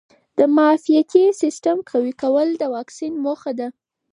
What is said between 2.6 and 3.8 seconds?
واکسین موخه ده.